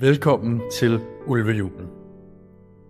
Velkommen 0.00 0.60
til 0.72 1.00
Ulvejulen. 1.26 1.86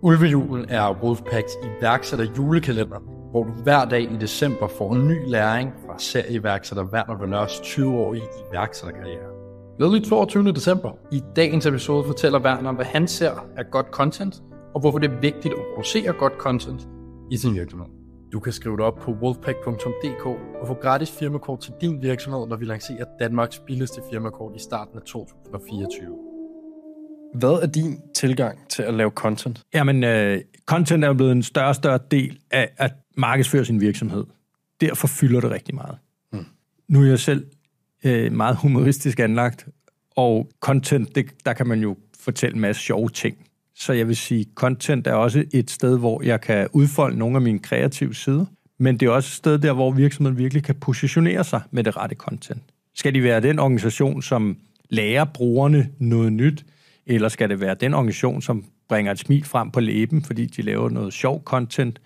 Ulvejulen 0.01 0.65
er 0.69 1.03
Wolfpacks 1.03 1.53
iværksætter 1.63 2.25
julekalender, 2.37 2.99
hvor 3.31 3.43
du 3.43 3.51
hver 3.51 3.85
dag 3.85 4.01
i 4.01 4.17
december 4.21 4.67
får 4.67 4.93
en 4.93 5.07
ny 5.07 5.27
læring 5.27 5.73
fra 5.85 5.99
serieiværksætter 5.99 6.83
Werner 6.83 7.17
Venørs 7.17 7.59
20-årige 7.59 8.23
iværksætterkarriere. 8.51 9.29
Glædelig 9.77 10.03
22. 10.03 10.51
december. 10.51 10.91
I 11.11 11.21
dagens 11.35 11.65
episode 11.65 12.03
fortæller 12.03 12.39
Werner, 12.39 12.71
hvad 12.71 12.85
han 12.85 13.07
ser 13.07 13.47
er 13.57 13.63
godt 13.63 13.87
content, 13.91 14.43
og 14.73 14.81
hvorfor 14.81 14.99
det 14.99 15.11
er 15.11 15.19
vigtigt 15.19 15.53
at 15.53 15.59
producere 15.73 16.13
godt 16.13 16.33
content 16.33 16.87
i 17.31 17.37
sin 17.37 17.53
virksomhed. 17.53 17.87
Du 18.33 18.39
kan 18.39 18.53
skrive 18.53 18.77
dig 18.77 18.85
op 18.85 18.95
på 18.95 19.11
wolfpack.dk 19.11 20.25
og 20.61 20.67
få 20.67 20.73
gratis 20.73 21.11
firmakort 21.11 21.59
til 21.59 21.73
din 21.81 22.01
virksomhed, 22.01 22.47
når 22.47 22.55
vi 22.55 22.65
lancerer 22.65 23.05
Danmarks 23.19 23.59
billigste 23.59 24.01
firmakort 24.11 24.51
i 24.55 24.59
starten 24.59 24.97
af 24.97 25.01
2024. 25.01 26.30
Hvad 27.33 27.61
er 27.61 27.67
din 27.67 27.99
tilgang 28.15 28.69
til 28.69 28.83
at 28.83 28.93
lave 28.93 29.09
content? 29.09 29.61
Jamen, 29.73 30.03
øh, 30.03 30.41
content 30.65 31.03
er 31.03 31.07
jo 31.07 31.13
blevet 31.13 31.31
en 31.31 31.43
større 31.43 31.67
og 31.67 31.75
større 31.75 31.99
del 32.11 32.39
af 32.51 32.69
at 32.77 32.93
markedsføre 33.17 33.65
sin 33.65 33.81
virksomhed. 33.81 34.23
Derfor 34.81 35.07
fylder 35.07 35.39
det 35.39 35.51
rigtig 35.51 35.75
meget. 35.75 35.97
Mm. 36.33 36.45
Nu 36.87 37.01
er 37.01 37.07
jeg 37.07 37.19
selv 37.19 37.45
øh, 38.03 38.31
meget 38.31 38.55
humoristisk 38.55 39.19
anlagt, 39.19 39.67
og 40.15 40.49
content, 40.59 41.15
det, 41.15 41.25
der 41.45 41.53
kan 41.53 41.67
man 41.67 41.81
jo 41.81 41.97
fortælle 42.19 42.55
en 42.55 42.61
masse 42.61 42.81
sjove 42.81 43.09
ting. 43.09 43.37
Så 43.75 43.93
jeg 43.93 44.07
vil 44.07 44.15
sige, 44.15 44.45
content 44.55 45.07
er 45.07 45.13
også 45.13 45.45
et 45.53 45.71
sted, 45.71 45.97
hvor 45.97 46.23
jeg 46.23 46.41
kan 46.41 46.67
udfolde 46.73 47.17
nogle 47.17 47.35
af 47.35 47.41
mine 47.41 47.59
kreative 47.59 48.15
sider, 48.15 48.45
men 48.79 48.97
det 48.97 49.05
er 49.05 49.09
også 49.09 49.27
et 49.27 49.31
sted 49.31 49.57
der, 49.57 49.73
hvor 49.73 49.91
virksomheden 49.91 50.37
virkelig 50.37 50.63
kan 50.63 50.75
positionere 50.75 51.43
sig 51.43 51.61
med 51.71 51.83
det 51.83 51.97
rette 51.97 52.15
content. 52.15 52.61
Skal 52.95 53.13
de 53.13 53.23
være 53.23 53.41
den 53.41 53.59
organisation, 53.59 54.21
som 54.21 54.57
lærer 54.89 55.25
brugerne 55.25 55.89
noget 55.99 56.33
nyt, 56.33 56.65
eller 57.15 57.29
skal 57.29 57.49
det 57.49 57.61
være 57.61 57.75
den 57.75 57.93
organisation, 57.93 58.41
som 58.41 58.65
bringer 58.89 59.11
et 59.11 59.19
smil 59.19 59.43
frem 59.43 59.71
på 59.71 59.79
læben, 59.79 60.23
fordi 60.23 60.45
de 60.45 60.61
laver 60.61 60.89
noget 60.89 61.13
sjov 61.13 61.43
content? 61.43 62.01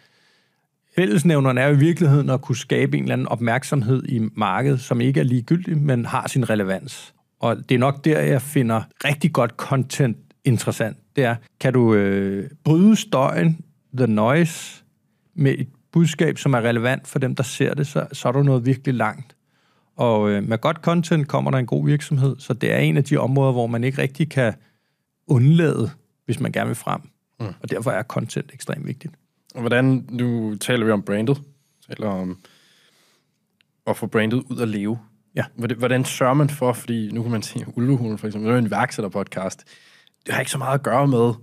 Fællesnævneren 0.96 1.58
er 1.58 1.68
jo 1.68 1.74
i 1.74 1.80
virkeligheden 1.80 2.30
at 2.30 2.42
kunne 2.42 2.58
skabe 2.58 2.98
en 2.98 3.04
eller 3.04 3.14
anden 3.14 3.28
opmærksomhed 3.28 4.04
i 4.04 4.22
markedet, 4.36 4.82
som 4.82 5.02
ikke 5.02 5.20
er 5.20 5.24
ligegyldig, 5.24 5.78
men 5.78 6.06
har 6.06 6.28
sin 6.28 6.50
relevans. 6.50 7.14
Og 7.40 7.70
det 7.70 7.76
er 7.76 7.80
nok 7.80 8.06
der, 8.06 8.20
jeg 8.20 8.42
finder 8.42 8.82
rigtig 9.06 9.34
godt 9.34 9.52
content 9.58 10.18
interessant. 10.46 10.98
Det 11.16 11.24
er, 11.24 11.36
kan 11.60 11.74
du 11.74 11.94
øh, 11.94 12.50
bryde 12.64 12.96
støjen, 12.96 13.60
the 13.98 14.08
noise, 14.08 14.84
med 15.36 15.56
et 15.58 15.68
budskab, 15.92 16.38
som 16.38 16.54
er 16.54 16.62
relevant 16.62 17.08
for 17.08 17.20
dem, 17.20 17.36
der 17.36 17.44
ser 17.44 17.74
det, 17.74 17.88
så, 17.88 18.08
så 18.12 18.28
er 18.28 18.32
du 18.32 18.44
noget 18.44 18.66
virkelig 18.66 18.94
langt. 18.94 19.36
Og 19.96 20.30
øh, 20.30 20.44
med 20.44 20.58
godt 20.58 20.78
content 20.78 21.28
kommer 21.28 21.52
der 21.52 21.58
en 21.58 21.66
god 21.66 21.86
virksomhed, 21.86 22.36
så 22.40 22.54
det 22.54 22.74
er 22.74 22.78
en 22.78 22.98
af 22.98 23.04
de 23.04 23.18
områder, 23.18 23.52
hvor 23.52 23.68
man 23.68 23.84
ikke 23.84 24.02
rigtig 24.02 24.30
kan 24.30 24.54
undlade, 25.28 25.92
hvis 26.26 26.40
man 26.40 26.52
gerne 26.52 26.68
vil 26.68 26.76
frem. 26.76 27.02
Mm. 27.40 27.46
Og 27.62 27.70
derfor 27.70 27.92
er 27.92 28.04
content 28.04 28.52
ekstremt 28.54 28.88
vigtigt. 28.88 29.14
Og 29.56 29.62
hvordan, 29.62 30.06
nu 30.10 30.56
taler 30.56 30.86
vi 30.86 30.92
om 30.92 31.04
brandet, 31.04 31.42
taler 31.88 32.10
om 32.10 32.40
at 33.88 33.98
få 33.98 34.08
brandet 34.08 34.44
ud 34.50 34.62
at 34.62 34.68
leve. 34.68 35.00
Ja. 35.36 35.44
Hvordan 35.78 36.06
sørger 36.06 36.34
man 36.34 36.50
for, 36.50 36.74
fordi 36.74 37.12
nu 37.12 37.22
kan 37.22 37.32
man 37.32 37.42
sige, 37.42 37.66
Ulvehulen 37.78 38.18
for 38.18 38.28
eksempel, 38.28 38.50
det 38.50 38.56
er 38.56 38.60
en 38.60 38.68
iværksætterpodcast, 38.68 39.64
det 40.26 40.34
har 40.34 40.42
ikke 40.42 40.52
så 40.52 40.58
meget 40.58 40.74
at 40.74 40.84
gøre 40.84 41.08
med 41.08 41.34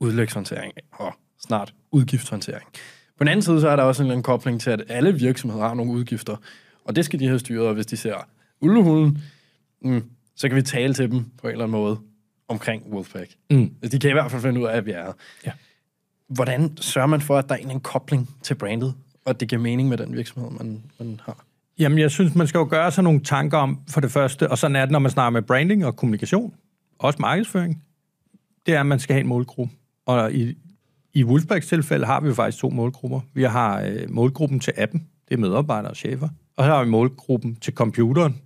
udlægshåndtering 0.00 0.72
og 0.92 1.14
snart 1.40 1.74
udgiftshåndtering. 1.90 2.68
På 3.18 3.24
den 3.24 3.28
anden 3.28 3.42
side, 3.42 3.60
så 3.60 3.68
er 3.68 3.76
der 3.76 3.82
også 3.82 4.02
en 4.02 4.10
eller 4.10 4.22
kobling 4.22 4.60
til, 4.60 4.70
at 4.70 4.82
alle 4.88 5.14
virksomheder 5.14 5.68
har 5.68 5.74
nogle 5.74 5.92
udgifter, 5.92 6.36
og 6.84 6.96
det 6.96 7.04
skal 7.04 7.20
de 7.20 7.26
have 7.26 7.38
styret, 7.38 7.66
og 7.66 7.74
hvis 7.74 7.86
de 7.86 7.96
ser 7.96 8.14
ulvehulen, 8.60 9.22
mm, 9.82 10.04
så 10.36 10.48
kan 10.48 10.56
vi 10.56 10.62
tale 10.62 10.94
til 10.94 11.10
dem 11.10 11.24
på 11.38 11.46
en 11.46 11.52
eller 11.52 11.64
anden 11.64 11.80
måde 11.80 11.98
omkring 12.48 12.92
Wolfpack. 12.92 13.34
Mm. 13.50 13.74
De 13.92 13.98
kan 13.98 14.10
i 14.10 14.12
hvert 14.12 14.30
fald 14.30 14.42
finde 14.42 14.60
ud 14.60 14.66
af, 14.66 14.76
at 14.76 14.86
vi 14.86 14.90
er. 14.90 15.12
Ja. 15.46 15.52
Hvordan 16.28 16.76
sørger 16.76 17.06
man 17.06 17.20
for, 17.20 17.38
at 17.38 17.48
der 17.48 17.54
er 17.54 17.58
en, 17.58 17.70
en 17.70 17.80
kobling 17.80 18.30
til 18.42 18.54
brandet, 18.54 18.94
og 19.24 19.30
at 19.30 19.40
det 19.40 19.48
giver 19.48 19.62
mening 19.62 19.88
med 19.88 19.98
den 19.98 20.16
virksomhed, 20.16 20.50
man, 20.50 20.82
man 20.98 21.20
har? 21.24 21.44
Jamen, 21.78 21.98
jeg 21.98 22.10
synes, 22.10 22.34
man 22.34 22.46
skal 22.46 22.58
jo 22.58 22.66
gøre 22.70 22.90
sig 22.90 23.04
nogle 23.04 23.20
tanker 23.20 23.58
om, 23.58 23.80
for 23.88 24.00
det 24.00 24.10
første, 24.10 24.50
og 24.50 24.58
sådan 24.58 24.76
er 24.76 24.80
det, 24.80 24.90
når 24.92 24.98
man 24.98 25.10
snakker 25.10 25.30
med 25.30 25.42
branding 25.42 25.86
og 25.86 25.96
kommunikation, 25.96 26.54
også 26.98 27.18
markedsføring, 27.20 27.82
det 28.66 28.74
er, 28.74 28.80
at 28.80 28.86
man 28.86 28.98
skal 28.98 29.14
have 29.14 29.20
en 29.20 29.28
målgruppe. 29.28 29.74
Og 30.06 30.32
i, 30.32 30.54
i 31.14 31.24
Wolfpacks 31.24 31.66
tilfælde 31.66 32.06
har 32.06 32.20
vi 32.20 32.28
jo 32.28 32.34
faktisk 32.34 32.58
to 32.58 32.70
målgrupper. 32.70 33.20
Vi 33.34 33.42
har 33.42 33.80
øh, 33.80 34.10
målgruppen 34.10 34.60
til 34.60 34.72
appen, 34.76 35.06
det 35.28 35.34
er 35.34 35.38
medarbejdere 35.38 35.90
og 35.90 35.96
chefer. 35.96 36.28
Og 36.56 36.64
så 36.64 36.70
har 36.70 36.84
vi 36.84 36.90
målgruppen 36.90 37.56
til 37.56 37.74
computeren, 37.74 38.40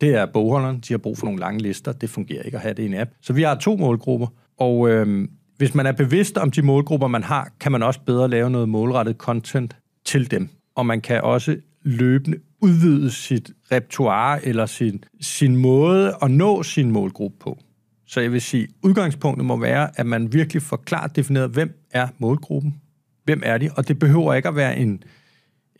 det 0.00 0.14
er 0.14 0.26
bogholderen. 0.26 0.80
De 0.80 0.92
har 0.92 0.98
brug 0.98 1.18
for 1.18 1.26
nogle 1.26 1.40
lange 1.40 1.62
lister. 1.62 1.92
Det 1.92 2.10
fungerer 2.10 2.42
ikke 2.42 2.56
at 2.56 2.62
have 2.62 2.74
det 2.74 2.82
i 2.82 2.86
en 2.86 2.94
app. 2.94 3.10
Så 3.22 3.32
vi 3.32 3.42
har 3.42 3.54
to 3.54 3.76
målgrupper. 3.76 4.26
Og 4.58 4.88
øh, 4.90 5.28
hvis 5.56 5.74
man 5.74 5.86
er 5.86 5.92
bevidst 5.92 6.38
om 6.38 6.50
de 6.50 6.62
målgrupper, 6.62 7.06
man 7.06 7.22
har, 7.22 7.52
kan 7.60 7.72
man 7.72 7.82
også 7.82 8.00
bedre 8.06 8.28
lave 8.28 8.50
noget 8.50 8.68
målrettet 8.68 9.16
content 9.16 9.76
til 10.04 10.30
dem. 10.30 10.48
Og 10.76 10.86
man 10.86 11.00
kan 11.00 11.22
også 11.22 11.56
løbende 11.82 12.38
udvide 12.60 13.10
sit 13.10 13.50
repertoire 13.72 14.46
eller 14.46 14.66
sin, 14.66 15.04
sin 15.20 15.56
måde 15.56 16.14
at 16.22 16.30
nå 16.30 16.62
sin 16.62 16.90
målgruppe 16.90 17.36
på. 17.40 17.58
Så 18.06 18.20
jeg 18.20 18.32
vil 18.32 18.40
sige, 18.40 18.68
udgangspunktet 18.82 19.44
må 19.44 19.56
være, 19.56 20.00
at 20.00 20.06
man 20.06 20.32
virkelig 20.32 20.62
får 20.62 20.76
klart 20.76 21.16
defineret, 21.16 21.50
hvem 21.50 21.84
er 21.90 22.08
målgruppen, 22.18 22.80
hvem 23.24 23.42
er 23.44 23.58
de, 23.58 23.70
og 23.76 23.88
det 23.88 23.98
behøver 23.98 24.34
ikke 24.34 24.48
at 24.48 24.56
være 24.56 24.78
en 24.78 25.02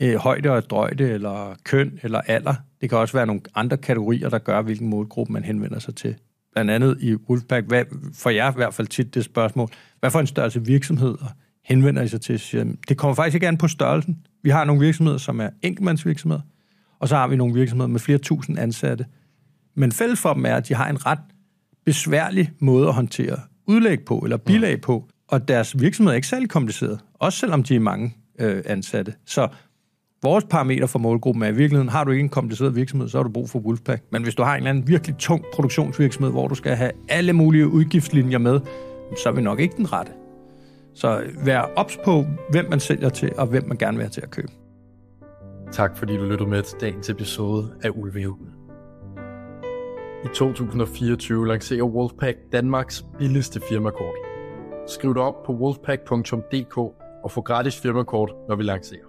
øh, 0.00 0.14
højde 0.14 0.50
og 0.50 0.70
drøjde, 0.70 1.10
eller 1.10 1.56
køn, 1.64 1.98
eller 2.02 2.20
alder. 2.20 2.54
Det 2.80 2.88
kan 2.88 2.98
også 2.98 3.14
være 3.16 3.26
nogle 3.26 3.40
andre 3.54 3.76
kategorier, 3.76 4.28
der 4.28 4.38
gør, 4.38 4.62
hvilken 4.62 4.88
målgruppe 4.88 5.32
man 5.32 5.44
henvender 5.44 5.78
sig 5.78 5.94
til. 5.94 6.16
Blandt 6.52 6.70
andet 6.70 6.96
i 7.00 7.14
Wolfpack, 7.14 7.66
hvad, 7.66 7.84
for 8.14 8.30
jeg 8.30 8.52
i 8.52 8.56
hvert 8.56 8.74
fald 8.74 8.86
tit 8.86 9.14
det 9.14 9.24
spørgsmål, 9.24 9.68
hvad 10.00 10.10
for 10.10 10.20
en 10.20 10.26
størrelse 10.26 10.64
virksomheder 10.64 11.34
henvender 11.64 12.02
I 12.02 12.08
sig 12.08 12.20
til? 12.20 12.76
Det 12.88 12.96
kommer 12.96 13.14
faktisk 13.14 13.34
ikke 13.34 13.48
an 13.48 13.56
på 13.56 13.68
størrelsen. 13.68 14.18
Vi 14.42 14.50
har 14.50 14.64
nogle 14.64 14.80
virksomheder, 14.80 15.18
som 15.18 15.40
er 15.40 15.50
enkeltmandsvirksomheder, 15.62 16.42
og 16.98 17.08
så 17.08 17.16
har 17.16 17.28
vi 17.28 17.36
nogle 17.36 17.54
virksomheder 17.54 17.88
med 17.88 18.00
flere 18.00 18.18
tusind 18.18 18.58
ansatte. 18.58 19.06
Men 19.74 19.92
fælles 19.92 20.20
for 20.20 20.34
dem 20.34 20.46
er, 20.46 20.54
at 20.54 20.68
de 20.68 20.74
har 20.74 20.90
en 20.90 21.06
ret 21.06 21.18
besværlig 21.86 22.52
måde 22.58 22.88
at 22.88 22.94
håndtere 22.94 23.36
udlæg 23.66 24.04
på, 24.04 24.18
eller 24.18 24.36
bilag 24.36 24.80
på, 24.80 25.08
og 25.28 25.48
deres 25.48 25.80
virksomhed 25.80 26.12
er 26.12 26.16
ikke 26.16 26.28
særlig 26.28 26.48
kompliceret, 26.48 27.00
også 27.14 27.38
selvom 27.38 27.62
de 27.62 27.76
er 27.76 27.80
mange 27.80 28.16
øh, 28.38 28.62
ansatte. 28.66 29.14
Så 29.26 29.48
vores 30.22 30.44
parameter 30.50 30.86
for 30.86 30.98
målgruppen 30.98 31.42
er 31.42 31.48
i 31.48 31.54
virkeligheden, 31.54 31.88
har 31.88 32.04
du 32.04 32.10
ikke 32.10 32.22
en 32.22 32.28
kompliceret 32.28 32.76
virksomhed, 32.76 33.08
så 33.08 33.18
har 33.18 33.22
du 33.22 33.30
brug 33.30 33.50
for 33.50 33.58
Wolfpack. 33.58 34.02
Men 34.12 34.22
hvis 34.22 34.34
du 34.34 34.42
har 34.42 34.52
en 34.52 34.56
eller 34.56 34.70
anden 34.70 34.88
virkelig 34.88 35.16
tung 35.16 35.44
produktionsvirksomhed, 35.52 36.32
hvor 36.32 36.48
du 36.48 36.54
skal 36.54 36.76
have 36.76 36.90
alle 37.08 37.32
mulige 37.32 37.68
udgiftslinjer 37.68 38.38
med, 38.38 38.60
så 39.22 39.28
er 39.28 39.32
vi 39.32 39.42
nok 39.42 39.60
ikke 39.60 39.76
den 39.76 39.92
rette. 39.92 40.12
Så 40.94 41.22
vær 41.44 41.60
ops 41.76 41.98
på, 42.04 42.24
hvem 42.50 42.70
man 42.70 42.80
sælger 42.80 43.08
til, 43.08 43.32
og 43.38 43.46
hvem 43.46 43.68
man 43.68 43.76
gerne 43.76 43.96
vil 43.96 44.04
have 44.04 44.10
til 44.10 44.20
at 44.20 44.30
købe. 44.30 44.52
Tak 45.72 45.96
fordi 45.96 46.16
du 46.16 46.24
lyttede 46.24 46.50
med 46.50 46.62
til 46.62 46.78
dagens 46.80 47.10
episode 47.10 47.72
af 47.82 47.90
Ulvehulen. 47.94 48.48
I 50.24 50.28
2024 50.34 51.46
lancerer 51.46 51.84
Wolfpack 51.84 52.38
Danmarks 52.52 53.04
billigste 53.18 53.60
firmakort. 53.68 54.14
Skriv 54.86 55.14
dig 55.14 55.22
op 55.22 55.42
på 55.46 55.52
wolfpack.dk 55.52 56.78
og 57.24 57.30
få 57.30 57.40
gratis 57.40 57.80
firmakort, 57.80 58.32
når 58.48 58.56
vi 58.56 58.62
lancerer. 58.62 59.07